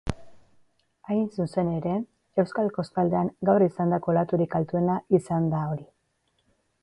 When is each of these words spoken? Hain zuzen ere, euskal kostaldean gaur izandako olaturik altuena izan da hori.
Hain 1.09 1.27
zuzen 1.41 1.67
ere, 1.73 1.91
euskal 2.43 2.71
kostaldean 2.79 3.29
gaur 3.51 3.67
izandako 3.67 4.13
olaturik 4.15 4.59
altuena 4.61 4.99
izan 5.19 5.49
da 5.55 5.61
hori. 5.73 5.89